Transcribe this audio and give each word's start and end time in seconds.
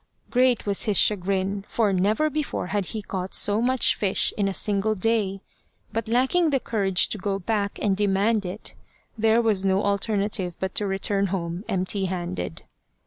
Great 0.31 0.65
was 0.65 0.85
his 0.85 0.97
chagrin, 0.97 1.63
for 1.67 1.93
never 1.93 2.27
before 2.27 2.65
had 2.73 2.87
he 2.87 3.03
caught 3.03 3.35
so 3.35 3.61
much 3.61 3.93
fish 3.93 4.33
in 4.35 4.47
a 4.47 4.51
single 4.51 4.95
day; 4.95 5.41
but 5.93 6.07
lacking 6.07 6.49
the 6.49 6.59
courage 6.59 7.07
to 7.07 7.19
go 7.19 7.37
back 7.37 7.77
and 7.79 7.95
demand 7.95 8.43
it, 8.43 8.73
there 9.15 9.43
was 9.43 9.63
no 9.63 9.83
alternative 9.83 10.55
but 10.59 10.73
to 10.73 10.87
return 10.87 11.27
home 11.27 11.63
empty 11.69 12.05
handed. 12.05 12.63